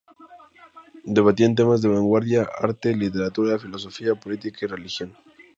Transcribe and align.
Debatían 1.03 1.53
temas 1.53 1.83
de 1.83 1.89
vanguardia, 1.89 2.49
arte, 2.59 2.95
literatura, 2.95 3.59
filosofía, 3.59 4.15
política 4.15 4.65
y 4.65 4.69
religión. 4.69 5.15